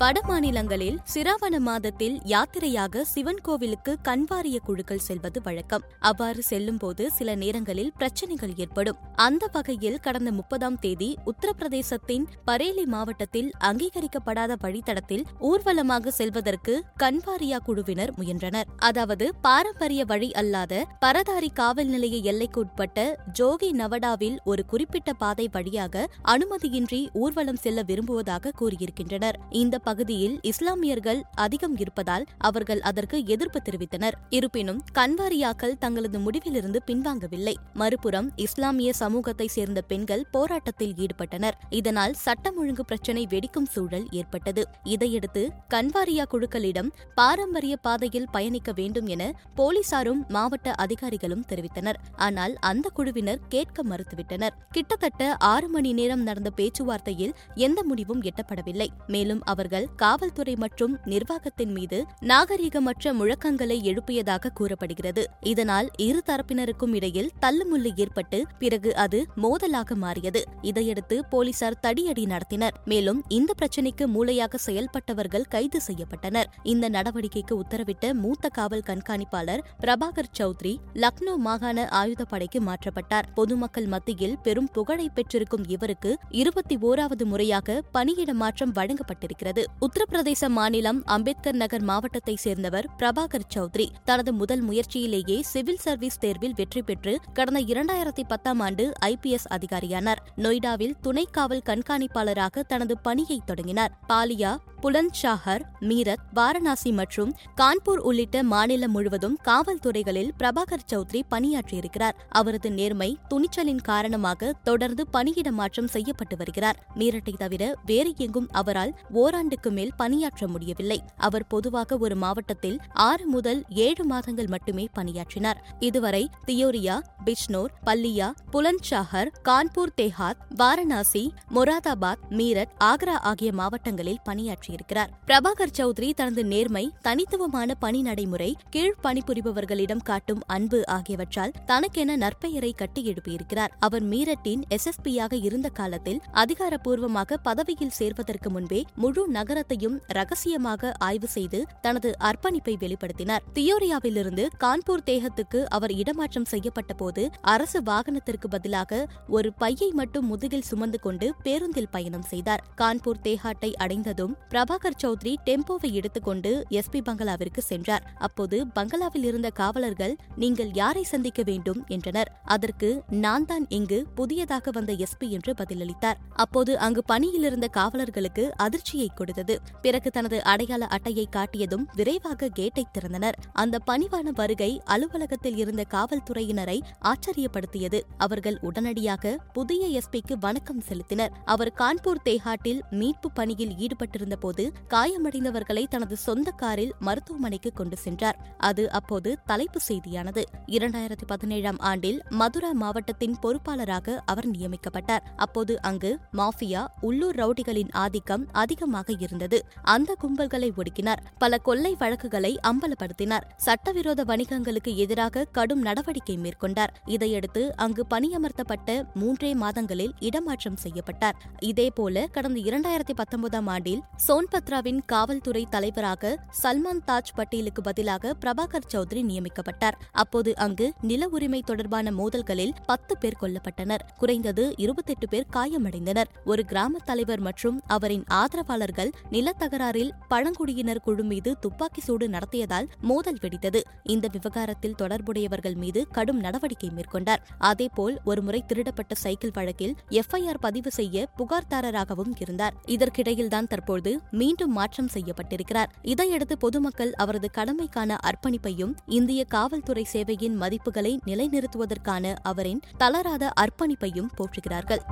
வட 0.00 0.20
மாநிலங்களில் 0.22 0.98
சிராவண 1.12 1.58
மாதத்தில் 1.58 2.16
யாத்திரையாக 2.24 3.02
சிவன் 3.02 3.40
கோவிலுக்கு 3.42 3.96
கண்வாரிய 4.08 4.58
குழுக்கள் 4.58 4.98
செல்வது 4.98 5.42
வழக்கம். 5.42 5.84
அவ்வாறு 5.98 6.42
செல்லும்போது 6.42 7.10
சில 7.10 7.34
நேரங்களில் 7.34 7.92
பிரச்சனைகள் 7.92 8.52
ஏற்படும். 8.56 8.96
அந்த 9.14 9.48
வகையில் 9.52 10.00
கடந்த 10.00 10.32
முப்பதாம் 10.32 10.78
தேதி 10.78 11.16
உத்தரப்பிரதேசத்தின் 11.24 12.26
பரேலி 12.46 12.84
மாவட்டத்தில் 12.84 13.50
அங்கீகரிக்கப்படாத 13.64 14.56
வழித்தடத்தில் 14.62 15.24
ஊர்வலமாக 15.40 16.10
செல்வதற்கு 16.10 16.82
கண்வாரியா 17.02 17.60
குழுவினர் 17.64 18.12
முயன்றனர். 18.16 18.66
அதாவது 18.76 19.34
பாரம்பரிய 19.40 20.04
வழி 20.04 20.32
அல்லாத 20.32 20.84
பரதாரி 21.00 21.52
காவல் 21.52 21.86
நிலைய 21.86 22.32
எல்லைக்குட்பட்ட 22.32 23.16
ஜோகி 23.38 23.72
நவடாவில் 23.72 24.36
ஒரு 24.44 24.64
குறிப்பிட்ட 24.64 25.12
பாதை 25.12 25.48
வழியாக 25.52 26.06
அனுமதியின்றி 26.24 27.08
ஊர்வலம் 27.12 27.56
செல்ல 27.56 27.82
விரும்புவதாக 27.82 28.52
கூறியிருக்கின்றனர். 28.60 29.38
இந்த 29.50 29.84
பகுதியில் 29.88 30.36
இஸ்லாமியர்கள் 30.50 31.20
அதிகம் 31.44 31.76
இருப்பதால் 31.82 32.24
அவர்கள் 32.48 32.80
அதற்கு 32.90 33.16
எதிர்ப்பு 33.34 33.60
தெரிவித்தனர். 33.66 34.16
இருப்பினும் 34.36 34.80
கன்வாரியாக்கள் 34.98 35.76
தங்களது 35.84 36.18
முடிவிலிருந்து 36.18 36.80
பின்வாங்கவில்லை. 36.88 37.54
மறுபுறம் 37.80 38.28
இஸ்லாமிய 38.44 38.90
சமூகத்தை 39.02 39.48
சேர்ந்த 39.56 39.80
பெண்கள் 39.90 40.24
போராட்டத்தில் 40.36 40.94
ஈடுபட்டனர். 41.04 41.58
இதனால் 41.80 42.14
சட்டம் 42.24 42.58
ஒழுங்கு 42.62 42.84
பிரச்சினை 42.84 43.24
வெடிக்கும் 43.34 43.68
சூழல் 43.74 44.06
ஏற்பட்டது. 44.20 44.64
இதையடுத்து 44.94 45.42
கன்வாரியா 45.74 46.26
குழுக்களிடம் 46.34 46.90
பாரம்பரிய 47.20 47.76
பாதையில் 47.86 48.28
பயணிக்க 48.36 48.72
வேண்டும் 48.80 49.08
என 49.14 49.22
போலீசாரும் 49.60 50.22
மாவட்ட 50.36 50.74
அதிகாரிகளும் 50.84 51.44
தெரிவித்தனர். 51.50 52.00
ஆனால் 52.26 52.54
அந்த 52.70 52.86
குழுவினர் 52.98 53.42
கேட்க 53.48 53.84
மறுத்துவிட்டனர். 53.90 54.56
கிட்டத்தட்ட 54.70 55.22
ஆறு 55.52 55.68
மணி 55.68 55.92
நேரம் 56.00 56.24
நடந்த 56.28 56.50
பேச்சுவார்த்தையில் 56.56 57.34
எந்த 57.66 57.80
முடிவும் 57.90 58.22
எட்டப்படவில்லை. 58.22 58.88
மேலும் 59.14 59.42
அவர்கள் 59.52 59.75
காவல்துறை 59.96 60.56
மற்றும் 60.56 60.98
நிர்வாகத்தின் 61.04 61.72
மீது 61.72 62.04
நாகரிகமற்ற 62.20 63.12
முழக்கங்களை 63.12 63.78
எழுப்பியதாக 63.82 64.48
கூறப்படுகிறது. 64.48 65.24
இதனால் 65.40 65.90
இரு 65.96 66.22
தரப்பினருக்கும் 66.26 66.94
இடையில் 66.94 67.30
தள்ளுமுள்ளு 67.40 67.90
ஏற்பட்டு 67.96 68.46
பிறகு 68.58 68.96
அது 68.96 69.26
மோதலாக 69.42 69.94
மாறியது. 69.94 70.44
இதையடுத்து 70.62 71.24
போலீசார் 71.24 71.78
தடியடி 71.86 72.24
நடத்தினர். 72.26 72.74
மேலும் 72.84 73.22
இந்த 73.28 73.52
பிரச்சினைக்கு 73.62 74.04
மூளையாக 74.06 74.54
செயல்பட்டவர்கள் 74.54 75.48
கைது 75.48 75.80
செய்யப்பட்டனர். 75.86 76.44
இந்த 76.62 76.88
நடவடிக்கைக்கு 76.88 77.54
உத்தரவிட்ட 77.54 78.12
மூத்த 78.12 78.48
காவல் 78.48 78.84
கண்காணிப்பாளர் 78.86 79.64
பிரபாகர் 79.80 80.32
சௌத்ரி 80.38 80.76
லக்னோ 80.94 81.36
மாகாண 81.36 81.88
ஆயுதப்படைக்கு 81.92 82.60
மாற்றப்பட்டார். 82.60 83.24
பொதுமக்கள் 83.34 83.86
மத்தியில் 83.86 84.38
பெரும் 84.42 84.68
புகழை 84.72 85.10
பெற்றிருக்கும் 85.14 85.64
இவருக்கு 85.68 86.18
இருபத்தி 86.30 86.76
ஓராவது 86.76 87.24
முறையாக 87.24 87.82
பணியிட 87.92 88.34
மாற்றம் 88.34 88.74
வழங்கப்பட்டிருக்கிறது. 88.74 89.65
உத்தரப்பிரதேச 89.80 90.48
மாநிலம் 90.48 91.02
அம்பேத்கர் 91.04 91.54
நகர் 91.54 91.82
மாவட்டத்தை 91.82 92.36
சேர்ந்தவர் 92.36 92.86
பிரபாகர் 92.98 93.48
சௌத்ரி 93.54 93.88
தனது 94.04 94.32
முதல் 94.32 94.68
முயற்சியிலேயே 94.68 95.40
சிவில் 95.40 95.76
சர்வீஸ் 95.76 96.18
தேர்வில் 96.18 96.52
வெற்றி 96.56 96.82
பெற்று 96.82 97.20
கடந்த 97.32 97.60
இரண்டாயிரத்தி 97.60 98.22
பத்தாம் 98.28 98.60
ஆண்டு 98.60 98.92
ஐபிஎஸ் 99.06 99.48
அதிகாரியானார். 99.50 100.22
நொய்டாவில் 100.36 100.94
துணை 101.00 101.26
காவல் 101.30 101.62
கண்காணிப்பாளராக 101.66 102.62
தனது 102.62 102.98
பணியை 102.98 103.40
தொடங்கினார். 103.44 103.98
பாலியா 104.08 104.56
புலந்த்ஷாஹர் 104.82 105.62
மீரத் 105.80 106.24
வாரணாசி 106.34 106.92
மற்றும் 106.92 107.34
கான்பூர் 107.60 107.96
உள்ளிட்ட 107.96 108.42
மாநிலம் 108.42 108.90
முழுவதும் 108.90 109.38
காவல்துறைகளில் 109.44 110.30
பிரபாகர் 110.38 110.86
சௌத்ரி 110.92 111.20
பணியாற்றியிருக்கிறார். 111.30 112.16
அவரது 112.28 112.72
நேர்மை 112.72 113.18
துணிச்சலின் 113.28 113.80
காரணமாக 113.80 114.52
தொடர்ந்து 114.64 115.06
பணியிட 115.06 115.52
மாற்றம் 115.52 115.86
செய்யப்பட்டு 115.86 116.36
வருகிறார். 116.36 116.86
மீரட்டை 116.94 117.36
தவிர 117.36 117.74
வேறு 117.86 118.14
எங்கும் 118.16 118.48
அவரால் 118.52 118.94
ஓராண்டு 119.12 119.55
ஆண்டுக்கு 119.56 119.80
மேல் 119.80 119.96
பணியாற்ற 119.96 120.48
முடியவில்லை. 120.48 121.02
அவர் 121.16 121.46
பொதுவாக 121.46 121.96
ஒரு 121.98 122.16
மாவட்டத்தில் 122.16 122.78
ஆறு 122.92 123.26
முதல் 123.26 123.64
ஏழு 123.68 124.04
மாதங்கள் 124.04 124.46
மட்டுமே 124.46 124.88
பணியாற்றினார். 124.92 125.76
இதுவரை 125.78 126.30
தியோரியா 126.46 127.00
பிஷ்னோர் 127.24 127.72
பல்லியா 127.86 128.32
புலந்த்ஷாஹர் 128.52 129.30
கான்பூர் 129.48 129.92
தேஹாத் 130.00 130.42
வாரணாசி 130.54 131.32
மொராதாபாத் 131.54 132.24
மீரட் 132.28 132.72
ஆக்ரா 132.84 133.16
ஆகிய 133.20 133.52
மாவட்டங்களில் 133.52 134.18
பணியாற்றியிருக்கிறார். 134.28 135.10
பிரபாகர் 135.26 135.74
சௌத்ரி 135.78 136.12
தனது 136.12 136.44
நேர்மை 136.44 136.92
தனித்துவமான 137.00 137.74
பணி 137.74 138.02
நடைமுறை 138.02 138.56
கீழ் 138.70 138.94
பணிபுரிபவர்களிடம் 139.02 140.02
காட்டும் 140.02 140.40
அன்பு 140.46 140.86
ஆகியவற்றால் 140.86 141.52
தனக்கென 141.66 142.16
நற்பெயரை 142.16 142.72
கட்டி 142.74 143.12
எழுப்பியிருக்கிறார். 143.12 143.72
அவர் 143.78 144.02
மீரட்டின் 144.02 144.62
எஸ்எஸ்பியாக 144.70 145.44
இருந்த 145.44 145.68
காலத்தில் 145.68 146.20
அதிகாரப்பூர்வமாக 146.32 147.36
பதவியில் 147.42 147.90
சேர்வதற்கு 147.90 148.50
முன்பே 148.50 148.84
முழு 148.94 149.28
நகரத்தையும் 149.46 149.96
ரகசியமாக 150.18 150.92
ஆய்வு 150.98 151.28
செய்து 151.28 151.58
தனது 151.80 152.08
அர்ப்பணிப்பை 152.18 152.72
வெளிப்படுத்தினார். 152.82 153.42
தியோரியாவிலிருந்து 153.54 154.44
கான்பூர் 154.64 155.04
தேகத்துக்கு 155.04 155.60
அவர் 155.68 155.92
இடமாற்றம் 155.92 156.48
செய்யப்பட்ட 156.52 156.92
போது 156.94 157.22
அரசு 157.40 157.78
வாகனத்திற்கு 157.82 158.48
பதிலாக 158.54 159.00
ஒரு 159.28 159.48
பையை 159.52 159.88
மட்டும் 159.90 160.26
முதுகில் 160.26 160.66
சுமந்து 160.70 160.98
கொண்டு 161.00 161.26
பேருந்தில் 161.42 161.88
பயணம் 161.90 162.26
செய்தார். 162.30 162.62
கான்பூர் 162.80 163.22
தேஹாட்டை 163.24 163.70
அடைந்ததும் 163.74 164.34
பிரபாகர் 164.50 164.98
சௌத்ரி 165.02 165.34
டெம்போவை 165.44 165.90
எடுத்துக்கொண்டு 165.92 166.52
எஸ்பி 166.70 167.02
பங்களாவிற்கு 167.02 167.62
சென்றார். 167.62 168.06
அப்போது 168.18 168.58
பங்களாவில் 168.66 169.24
இருந்த 169.24 169.50
காவலர்கள் 169.50 170.16
நீங்கள் 170.36 170.72
யாரை 170.72 171.02
சந்திக்க 171.02 171.42
வேண்டும்? 171.42 171.82
என்றனர். 171.88 172.32
அதற்கு 172.44 172.90
நான் 173.10 173.44
தான் 173.44 173.66
இங்கு 173.68 174.00
புதியதாக 174.14 174.70
வந்த 174.70 174.92
எஸ்பி 175.04 175.28
என்று 175.28 175.54
பதிலளித்தார். 175.60 176.20
அப்போது 176.34 176.72
அங்கு 176.78 177.04
பணியில் 177.04 177.42
இருந்த 177.42 177.66
காவலர்களுக்கு 177.76 178.44
அதிர்ச்சியை 178.66 179.08
கொடுத்தது 179.36 179.80
பிறகு 179.82 180.10
தனது 180.10 180.44
அடையாள 180.44 180.86
அட்டையை 180.86 181.26
காட்டியதும் 181.36 181.84
விரைவாக 181.94 182.48
கேட்டை 182.48 182.84
திறந்தனர். 182.92 183.36
அந்த 183.52 183.78
பணிவான 183.90 184.28
வருகை 184.34 184.70
அலுவலகத்தில் 184.84 185.56
இருந்த 185.56 185.82
காவல்துறையினரை 185.94 186.78
ஆச்சரியப்படுத்தியது. 187.10 188.00
அவர்கள் 188.18 188.58
உடனடியாக 188.60 189.34
புதிய 189.52 190.00
எஸ்பிக்கு 190.00 190.34
வணக்கம் 190.40 190.82
செலுத்தினர். 190.88 191.34
அவர் 191.44 191.72
கான்பூர் 191.78 192.22
தேஹாட்டில் 192.24 192.80
மீட்பு 192.90 193.30
பணியில் 193.30 193.74
ஈடுபட்டிருந்த 193.76 194.36
போது 194.40 194.72
காயமடைந்தவர்களை 194.94 195.84
தனது 195.88 196.16
சொந்த 196.16 196.50
காரில் 196.50 196.94
மருத்துவமனைக்கு 196.98 197.72
கொண்டு 197.72 197.96
சென்றார். 197.96 198.38
அது 198.58 198.90
அப்போது 198.90 199.38
தலைப்பு 199.44 199.80
செய்தியானது. 199.88 200.44
இரண்டாயிரத்தி 200.66 201.26
பதினேழாம் 201.26 201.80
ஆண்டில் 201.90 202.20
மதுரா 202.28 202.72
மாவட்டத்தின் 202.72 203.36
பொறுப்பாளராக 203.42 204.16
அவர் 204.24 204.50
நியமிக்கப்பட்டார். 204.50 205.24
அப்போது 205.36 205.82
அங்கு 205.82 206.18
மாஃபியா 206.32 206.84
உள்ளூர் 207.00 207.34
ரவுடிகளின் 207.34 207.92
ஆதிக்கம் 208.04 208.44
அதிகமாக 208.52 209.12
இருந்தது. 209.18 209.64
அந்த 209.82 210.16
கும்பல்களை 210.22 210.72
ஒடுக்கினார். 210.76 211.18
பல 211.38 211.58
கொள்ளை 211.58 211.96
வழக்குகளை 211.98 212.58
அம்பலப்படுத்தினார். 212.62 213.40
சட்டவிரோத 213.56 214.24
வணிகங்களுக்கு 214.24 214.96
எதிராக 214.96 215.44
கடும் 215.44 215.80
நடவடிக்கை 215.80 216.38
மேற்கொண்டார். 216.38 216.94
இதையடுத்து 217.04 217.76
அங்கு 217.76 218.06
பணியமர்த்தப்பட்ட 218.10 219.12
மூன்றே 219.14 219.54
மாதங்களில் 219.54 220.14
இடமாற்றம் 220.18 220.76
செய்யப்பட்டார். 220.76 221.34
இதேபோல 221.62 222.26
கடந்த 222.30 222.60
இரண்டாயிரத்தி 222.60 223.12
பத்தொன்பதாம் 223.14 223.66
ஆண்டில் 223.66 224.02
சோன்பத்ராவின் 224.28 225.00
காவல்துறை 225.06 225.66
தலைவராக 225.70 226.38
சல்மான் 226.62 227.04
தாஜ் 227.06 227.34
பட்டேலுக்கு 227.36 227.80
பதிலாக 227.82 228.34
பிரபாகர் 228.40 228.94
சௌத்ரி 228.94 229.22
நியமிக்கப்பட்டார். 229.22 229.92
அப்போது 230.12 230.56
அங்கு 230.56 230.92
நில 231.00 231.28
உரிமை 231.28 231.62
தொடர்பான 231.62 232.10
மோதல்களில் 232.10 232.72
பத்து 232.86 233.18
பேர் 233.18 233.36
கொல்லப்பட்டனர். 233.40 233.98
குறைந்தது 234.18 234.74
இருபத்தெட்டு 234.76 235.28
பேர் 235.28 235.46
காயமடைந்தனர். 235.52 236.24
ஒரு 236.44 236.64
கிராம 236.64 236.98
தலைவர் 237.04 237.40
மற்றும் 237.40 237.80
அவரின் 237.86 238.24
ஆதரவாளர்கள் 238.26 239.05
நிலத்தகராறில் 239.30 240.10
பழங்குடியினர் 240.28 241.00
குழு 241.00 241.24
மீது 241.24 241.58
துப்பாக்கி 241.58 242.00
சூடு 242.00 242.28
நடத்தியதால் 242.28 242.88
மோதல் 243.00 243.38
வெடித்தது. 243.40 243.80
இந்த 244.02 244.28
விவகாரத்தில் 244.32 244.94
தொடர்புடையவர்கள் 244.94 245.74
மீது 245.74 246.08
கடும் 246.08 246.40
நடவடிக்கை 246.40 246.90
மேற்கொண்டார். 246.96 247.42
அதேபோல் 247.58 248.20
ஒருமுறை 248.24 248.64
திருடப்பட்ட 248.66 249.14
சைக்கிள் 249.14 249.50
வழக்கில் 249.52 249.94
எஃப்ஐஆர் 250.10 250.60
பதிவு 250.60 250.90
செய்ய 250.90 251.28
புகார்தாரராகவும் 251.38 252.34
இருந்தார். 252.38 252.74
இதற்கிடையில்தான் 252.86 253.66
தற்போது 253.66 254.20
மீண்டும் 254.30 254.72
மாற்றம் 254.72 255.08
செய்யப்பட்டிருக்கிறார். 255.14 255.92
இதையடுத்து 256.02 256.58
பொதுமக்கள் 256.58 257.12
அவரது 257.12 257.50
கடமைக்கான 257.54 258.16
அர்ப்பணிப்பையும் 258.22 258.94
இந்திய 259.06 259.44
காவல்துறை 259.44 260.06
சேவையின் 260.12 260.56
மதிப்புகளை 260.60 261.18
நிலைநிறுத்துவதற்கான 261.26 262.34
அவரின் 262.42 262.80
தளராத 262.98 263.52
அர்ப்பணிப்பையும் 263.60 264.28
போற்றுகிறார்கள். 264.36 265.04